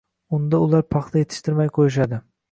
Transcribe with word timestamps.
unda 0.37 0.61
ular 0.67 0.85
paxta 0.95 1.21
yetishtirmay 1.23 1.69
qo‘yishadi 1.77 2.21